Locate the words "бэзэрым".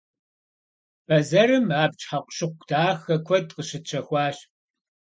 1.05-1.65